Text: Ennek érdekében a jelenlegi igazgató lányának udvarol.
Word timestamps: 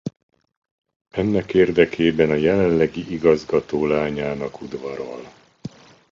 Ennek 1.09 1.53
érdekében 1.53 2.29
a 2.29 2.33
jelenlegi 2.35 3.11
igazgató 3.13 3.85
lányának 3.85 4.61
udvarol. 4.61 5.21